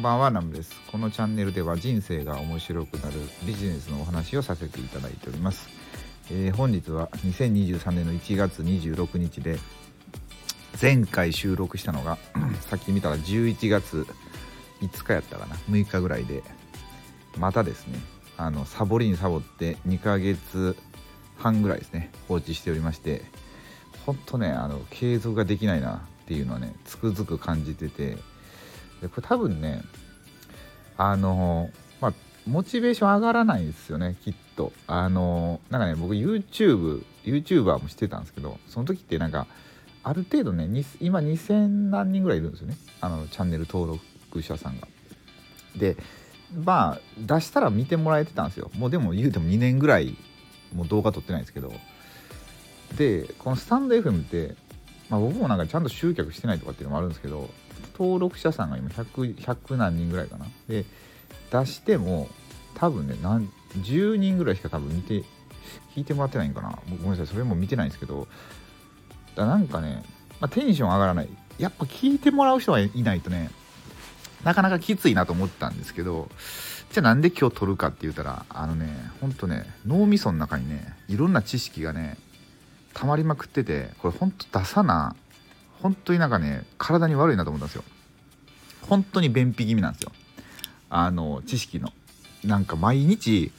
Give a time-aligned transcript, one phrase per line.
[0.00, 0.80] んばんはナムです。
[0.90, 5.68] このチャンネルでは人生が面白くなるビジネスのお話をさせていただいております、
[6.30, 9.58] えー、本日は2023年の1月26日で
[10.80, 12.16] 前回収録したのが
[12.66, 14.06] さっき見たら11月
[14.80, 15.56] 5日やったかな。
[15.68, 16.42] 6日ぐらいで
[17.36, 17.98] またですね
[18.38, 20.76] あのサボりにサボって2ヶ月
[21.36, 23.22] 半ぐらいですね放置しておりまして
[24.06, 28.16] ほんとねあの継続ができないなっていうのはねつくづく感じてて
[29.00, 29.82] でこれ多分ね
[30.96, 32.12] あのまあ
[32.46, 34.72] モチベーション上がらないですよねきっと。
[34.86, 39.46] あのなんかね僕 YouTube YouTuber もしてたんですけどその時ってなんか
[40.02, 40.66] ある程度ね
[41.00, 42.76] 今2000何人ぐらいいるんですよね。
[43.00, 44.88] あのチャンネル登録者さんが。
[45.76, 45.96] で
[46.64, 48.70] まあ出したら見てもらえてたんですよ。
[48.76, 50.16] もうでも言うても2年ぐらい
[50.74, 51.72] もう動画撮ってないですけど。
[52.96, 54.56] でこのスタンド FM って、
[55.08, 57.48] まあ、僕もなんかちゃんと集客してないとかっていうのもあるんですけど
[58.00, 60.46] 登録者さんが今 100, 100何人ぐらいかな？
[60.66, 60.86] で
[61.52, 62.28] 出しても
[62.74, 65.22] 多分ね何10人ぐらいしか多分見て
[65.94, 66.78] 聞いてもらってないんかな？
[66.88, 68.26] ごめんなさいそれも見てないんですけど
[69.36, 70.02] だなんかね、
[70.40, 71.28] まあ、テンション上がらない。
[71.58, 73.50] やっぱ聞いてもらう人はいないとね
[74.44, 76.30] なかなかきついなと思ったんですけど
[76.90, 78.88] じゃあなんで今日撮るかって言ったらあのね
[79.20, 82.16] ほんとね脳みその中にねいろんな知識がね
[82.94, 85.14] 溜まりまくっててこれほんと出さな
[85.82, 87.84] 本当になんかね体に悪いなと思ったんですよ。
[88.82, 90.12] 本当に便秘気味なんですよ。
[90.88, 91.92] あの知識の。
[92.44, 93.52] なんか毎日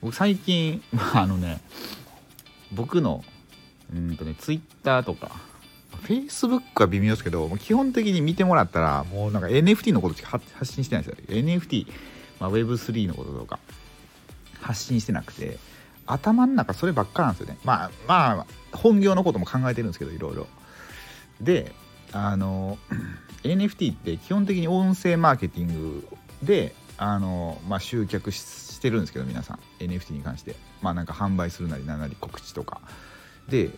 [0.00, 0.82] 僕最近
[1.14, 1.60] あのね
[2.72, 3.24] 僕の
[3.92, 5.32] うんとねツイッターとか
[6.04, 11.26] Facebook は微妙ですけど基本的に見てもらったらもうなんか NFT のことしか発信してないんですよ。
[11.28, 11.86] NFT、
[12.40, 13.58] まあ、Web3 のこととか
[14.60, 15.58] 発信してなくて
[16.06, 17.58] 頭の中そればっかなんですよね。
[17.64, 20.46] まあまあ本業のことも考えてるんですけどいろいろ。
[21.42, 21.72] で
[22.12, 22.78] あの
[23.42, 26.08] NFT って基本的に音声マーケティング
[26.42, 29.58] であの、まあ、集客してるんですけど皆さん。
[29.82, 30.54] NFT に関して。
[30.80, 32.80] まあなんか販売するなりなんなり告知とか。
[33.48, 33.70] で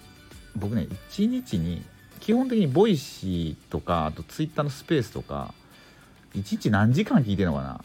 [0.57, 1.83] 僕ね1日に
[2.21, 5.53] 基本的に Voicy とかあと Twitter のスペースとか
[6.35, 7.85] 1日何時間聞いてるのかな。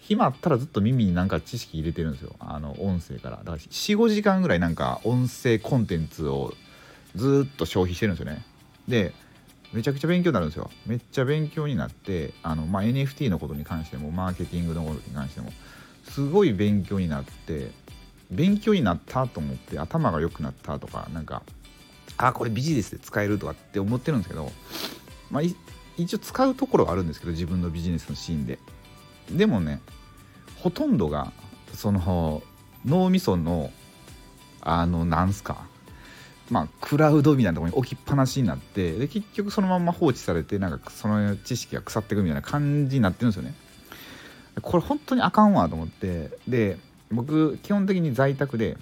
[0.00, 2.34] 暇あったらずっと耳になんか知識入れてるんですよ。
[2.38, 3.38] あの音声から。
[3.38, 6.52] だから45時間ぐらいなんか音声コンテンツを
[7.14, 8.44] ずっと消費してるんですよね。
[8.88, 9.12] で
[9.72, 10.70] めちゃくちゃ勉強になるんですよ。
[10.86, 15.52] めっちゃ勉強になってあの、まあ、NFT のことに関してもマーケティングのことに関しても
[16.04, 17.70] すごい勉強になって
[18.30, 21.42] 勉強になったと思って頭が良くなったとかなんか
[22.16, 24.52] あこれビジネスで使えるとかって思ってるんですけど、
[25.30, 25.42] まあ、
[25.96, 28.58] 一応使うところはあるんですけど自分のビジネスのシーンで。
[29.30, 29.80] でもね
[30.58, 31.32] ほとんどが
[31.72, 32.42] その
[32.84, 33.70] 脳みその
[34.60, 35.66] あのなんすか
[36.50, 43.54] まあ、クラウドみたいなとこに置きっぱなしになってで結局そのまま放置されてなんかその知識が腐っていくみたいな感じになってるんですよね。
[44.62, 46.78] これ本当にあかんわと思ってで
[47.10, 48.76] 僕基本的に在宅で、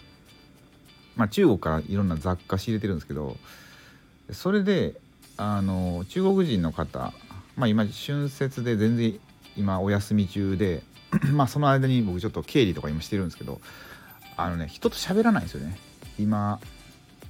[1.17, 3.37] まあ、中国からいろんな雑貨仕入れてるんですけど
[4.31, 4.94] それで
[5.37, 7.15] あの中国人の方、
[7.56, 9.19] まあ、今春節で全然
[9.56, 10.83] 今お休み中で
[11.33, 13.61] まあその間に僕ちょっと経理とか今してるんですけど
[14.37, 15.77] あのね人と喋らないんですよね
[16.19, 16.61] 今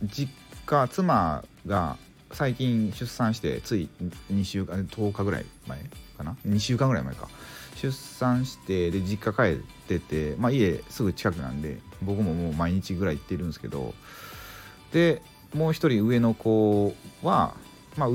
[0.02, 0.32] 実
[0.66, 1.96] 家妻が
[2.32, 3.88] 最近出産してつい
[4.32, 5.78] 2週間10日ぐらい前
[6.16, 7.28] かな？2週間ぐらい前か。
[7.76, 13.92] 出産してで実家帰ってて、まあ、家すぐ近くなんで僕ももう毎日ぐらい行ってるんですけど
[14.92, 15.20] で
[15.52, 17.54] もう一人上の子は、
[17.96, 18.08] まあ、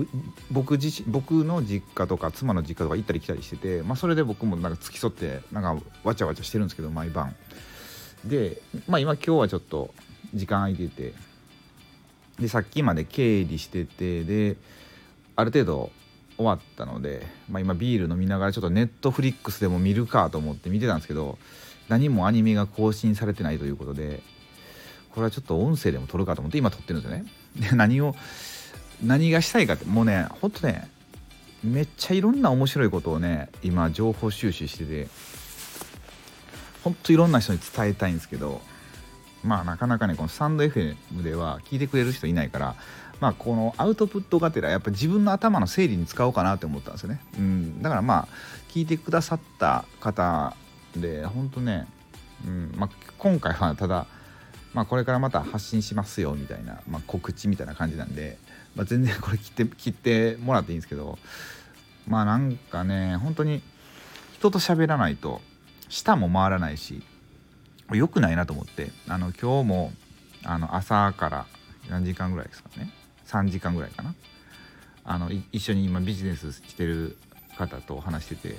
[0.51, 7.35] 僕自身僕の実家とか妻の実家とか行ったり来たりしてて、まあ、それで僕もなんか付き添ってなんかわちゃわちゃしてるんですけど毎晩。
[8.23, 9.93] で、まあ、今今日はちょっと
[10.33, 11.13] 時間空いてて
[12.39, 14.57] でさっきまで経理しててで
[15.35, 15.91] ある程度
[16.37, 21.37] 終わったので、まあ、今ビール飲みながらちょっとネットフリックスでも見るかと思って見てたんですけど
[21.89, 24.21] 何もアニメが更新されてないということで
[25.11, 27.25] これはちょっと音声でも撮るかと思って今撮ってるんですよね。
[27.55, 28.15] で何を
[29.03, 30.89] 何がしたいかってもうねほんとね
[31.63, 35.07] めっちゃいろんな面白いことをね今情報収集してて
[36.83, 38.61] ほんといろんな人に伝えたいんですけど
[39.43, 42.75] まあなかなかねこのスタンド FM では聞いてくれる人いないから
[43.19, 48.27] まあこのアウトプットがてらやっぱ自分の頭の整理に使おうかなって思ったんですよね、うん、だからまあ
[48.69, 50.55] 聞いてくださった方
[50.95, 51.87] で本当ね、
[52.45, 52.73] うん。
[52.75, 54.07] まあ、今回はただ
[54.73, 58.37] まあこれからまた発信しますよみたいな、まあ、告知みたいな感じなんで、
[58.75, 61.17] まあ、全然 これ切って切ってもらっていいんですけど
[62.07, 63.61] まあなんかね本当に
[64.33, 65.41] 人と喋らないと
[65.89, 67.01] 舌も回らないし
[67.91, 69.91] 良くないなと思ってあの今日も
[70.43, 71.45] あの朝から
[71.89, 72.91] 何時間ぐらいですかね。
[73.27, 74.13] 3時間ぐらいかな。
[75.03, 77.17] あの一緒に今ビジネスしてる
[77.57, 78.55] 方と話してて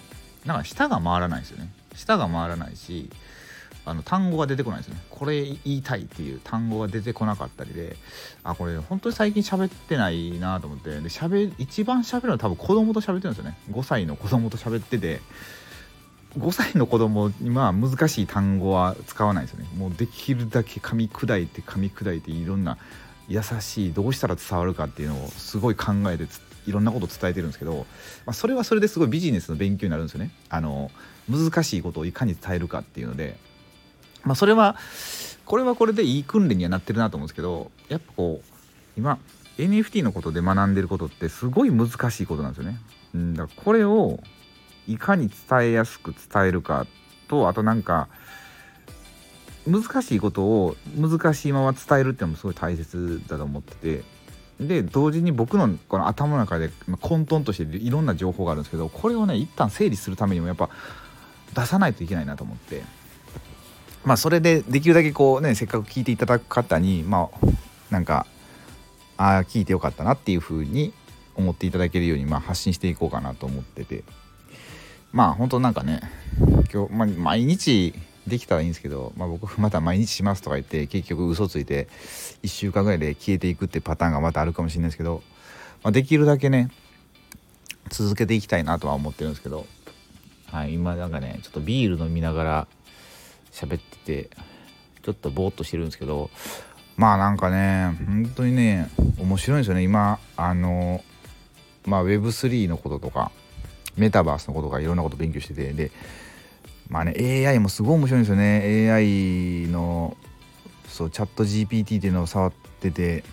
[0.47, 1.71] なんか舌が回らないですよね。
[1.95, 3.11] 舌が回らないし
[3.85, 4.97] あの単語が出てこないですね。
[5.11, 7.97] これ言いたいっていう単語が出てこなかったりで
[8.45, 13.59] あこれ本当に最近喋ってないなと思ってで喋一番喋るのは多分子供と喋ってるんですよね。
[13.71, 15.21] 5歳の子供と喋ってて
[16.39, 22.79] 5歳の子供には難しい単語は使わないですよねもうできるだけ噛み砕いて噛み砕いていろんな
[23.29, 26.25] 優しいどうしたら伝わるかっていうのをすごい考えて
[26.67, 27.87] いろんなことを伝えてるんですけど、
[28.25, 30.91] まあ、それはそれですごいビジネスの勉強になるんですよねあの
[31.29, 33.37] 難しいことをいかに伝えるかっていうので
[34.25, 34.77] まあ、それは
[35.47, 38.53] これはこれでいい訓練にはなってるなと思うんですけどやっぱこう
[38.97, 39.19] 今
[39.57, 42.79] NFT のことで学んでることってすごい難しいことなんですよね。
[43.15, 44.21] うん、だからこれを
[44.89, 46.87] いかに伝えやすく伝えるか
[47.29, 48.09] とあとなんか
[49.67, 54.03] 難しいことを難しいまま伝えるっていうのもすごい大切だと思ってて
[54.59, 56.71] で同時に僕のこの頭の中で
[57.01, 60.71] 混沌としていろんな情報があるんですけどこれをね一旦整理するためにもやっぱ
[61.55, 62.83] 出さないといけないなと思って。
[64.05, 67.47] まあそれでできるだけこうねせっかく聞いていただく方にまあ
[67.91, 68.27] なんか
[69.17, 70.95] ああ聞いてよかったなっていう風に
[71.35, 74.05] 思っていただけるようにまあ発信していこうかなと思ってて。
[75.13, 76.01] まあ本当なんかね
[76.73, 77.95] 今日、まあ、毎日
[78.27, 81.89] できたらいいんですけど、まあ、僕また毎日しますとか言って結局嘘ついて
[82.43, 85.23] 1週間ぐらいで消えていくってパターンがまたあるかもしれないですけど、
[85.83, 86.71] まあ、できるだけね
[87.89, 89.67] 続けていきたいなとは思ってるんですけど、
[90.53, 92.69] はい、今なんかねちょっとビール飲みながら
[93.51, 94.31] 喋ってて
[95.03, 96.31] ちょっとぼーっとしてるんですけど
[96.97, 99.83] まあなんかね本当にね面白いんですよね。
[99.83, 101.03] 今あの
[101.87, 103.31] まあ Web3 のこととか
[103.99, 105.91] メタバースのこととかいろんなこと勉強しててで
[106.89, 110.17] まあね AI もすごい面白いんですよね AI の
[110.89, 113.25] そうチャット GPT っていうのを触ってて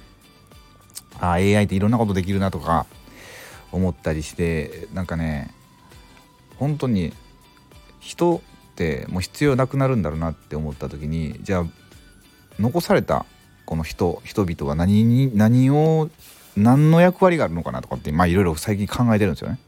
[1.19, 2.85] あ AI っていろんなことできるなとか
[3.71, 5.53] 思ったりしてなんかね
[6.57, 7.13] 本当に
[7.99, 8.39] 人っ
[8.75, 11.65] てもう必要なくなるんだろうなって思った時にじゃあ
[12.59, 13.25] 残された
[13.65, 16.09] この人人々は何に何を
[16.55, 19.59] 何の役割があるのかなとかってまあいろいろ最近考えてるんですよね。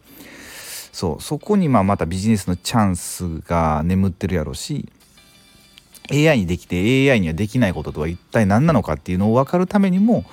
[0.97, 4.89] そうそこにまあまたビジネスのチャンスが眠ってるやろうし
[6.09, 10.25] AI にできて AI にはできないこととは一体何なのかっていうのを分かるためにも、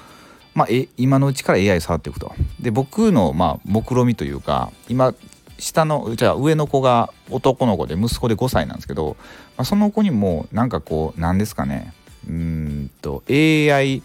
[0.55, 2.33] まあ、え今のうちから AI 触っていくと。
[2.61, 5.15] で僕のまあ目論見みというか今
[5.59, 9.19] 下のじゃあ上の子が男の子で息子で5歳なんですけど、
[9.59, 11.93] まあ、その子にもなんかこう何ですかね
[12.27, 14.03] うんと AI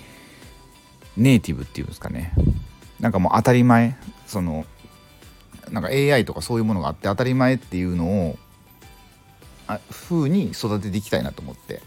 [1.15, 2.33] ネイティブっていうんですかね
[2.99, 3.95] なんかもう当たり前
[4.27, 4.65] その
[5.71, 8.37] なんか AI とかそういうものがあって当たり前っていうのを
[9.67, 11.81] あ風に育てていきたいなと思って。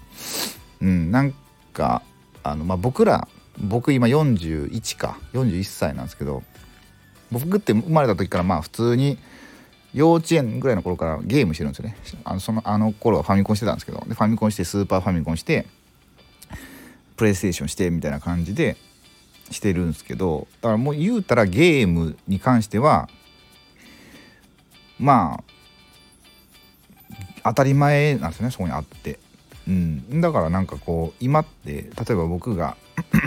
[0.80, 1.34] うんなん
[1.72, 2.02] か
[2.42, 5.18] あのまあ僕ら僕今41か。
[5.32, 6.42] 41歳なんですけど
[7.30, 9.18] 僕って生まれた時からまあ普通に
[9.94, 11.96] 幼稚園ぐらいの頃からゲームしてるんですよね。
[12.24, 15.66] あのそのあの頃はファミコンしてたんですけどでファミコンしてスーパーファミコンして
[17.16, 18.76] プレイステーションしてみたいな感じで
[19.50, 23.08] してるんですけどだからもう言うたらゲームに関しては
[25.02, 25.42] ま
[27.42, 29.18] あ当たり前なんですねそこにあって、
[29.66, 32.76] うん、だからなんかこう今って例えば僕が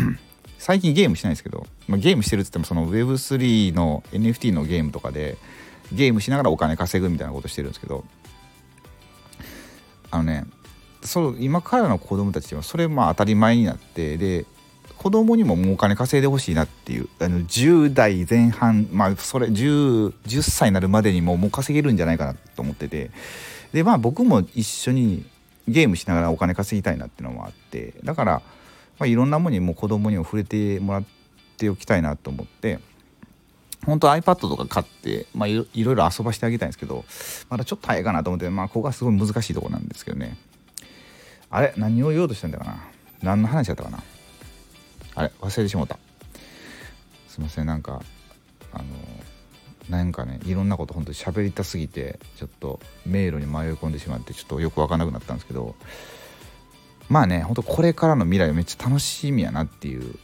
[0.57, 5.37] 最近ゲームしないですけど、まあ、ゲームしてるっつってもその Web3 の NFT のゲームとかで
[5.91, 8.05] ゲームしながらお金稼ぐみたいなことしてるんですけど
[10.11, 10.45] あのね
[11.03, 14.45] そう今からの子供たちはそれまあ当たり前になってで
[14.97, 23.11] 子供にももうお金稼いでほしいなっていうあの10代前半まあそれ 10, 10歳になるまでにももう稼げるんじゃないかなと思ってて。
[23.73, 25.25] でまあ僕も一緒に
[25.67, 27.93] ゲームしながらお金稼ぎたいなっていうのもあって。
[28.03, 28.41] だから、
[28.99, 31.03] まあ、いろんなものにも子供にも触れてもらっ
[31.57, 32.79] ておきたいなと思って。
[33.85, 37.05] 本当 iPad とか買って、まあ、いろいろ遊ばしてあげたいんですけど、
[37.49, 40.37] まだちょっと早いかなと思って、まあ、ここがすごい難しいとこなんですけどね。
[41.51, 42.77] あれ何を言おうとしたんだかな。
[43.21, 44.03] 何の話だったかな。
[45.15, 45.97] あれ忘れてしまった。
[47.27, 48.01] すいません、なんか、
[48.73, 48.83] あの、
[49.89, 55.75] なんかね、いろんなこと本当に喋りたすぎて、ちょっと迷路に迷い込んでしまって、ちょっとよくわかんなくなったんですけど、
[57.09, 60.15] まあね、ほんとこれからの未来めっちゃ楽しみやなっていう、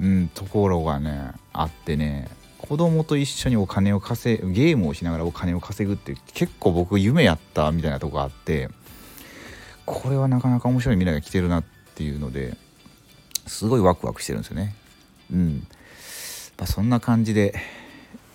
[0.00, 2.28] うん、ところがね、あってね、
[2.60, 8.68] 子供と一緒にお金を稼ぐゲームをしながらお金を稼ぐって結構僕夢やったみたいなとこがあって
[9.86, 12.56] これはなかなか面白い未来が来てるなっていうので
[13.50, 14.74] すごいワクワクしてるんですよね。
[15.32, 15.66] うん、
[16.56, 17.60] まあ、そんな感じで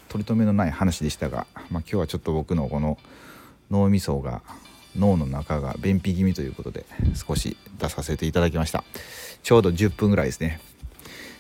[0.10, 2.98] 取り留めのない話でしたが、まあ、今日はちょっと僕のこの
[3.72, 4.42] 脳みそが
[4.96, 8.84] 脳の中が便秘気味ということで少し出させていただきました。
[9.42, 10.60] ちょうど10分ぐらいですね。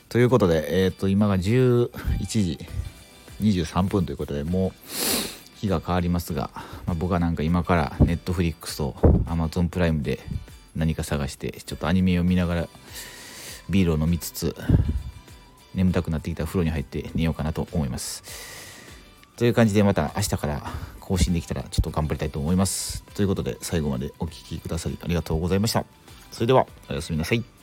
[0.07, 1.89] ということで、えー、と今が11
[2.25, 2.57] 時
[3.41, 4.71] 23分ということでもう
[5.57, 6.49] 日が変わりますが、
[6.85, 10.19] まあ、僕はなんか今からネットフリックスと Amazon プライムで
[10.77, 12.69] 何か探してちょっとアニメを見ながら
[13.69, 14.55] ビールを飲みつつ
[15.73, 18.23] 眠たくなってきた風呂に入って寝ようかなと思います。
[19.37, 20.63] という感じでまた明日から
[20.99, 23.03] 更新できたらちょっと頑張りたいと思います。
[23.15, 25.85] ということで最後までお聴きくださりありがとうございました。
[26.31, 27.54] それではおやすみなさい。